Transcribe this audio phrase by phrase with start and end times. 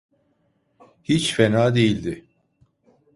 [1.03, 2.25] Hiç fena değildi.